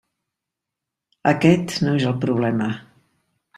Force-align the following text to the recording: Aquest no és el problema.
Aquest 1.33 1.75
no 1.85 1.95
és 2.01 2.09
el 2.13 2.17
problema. 2.27 2.73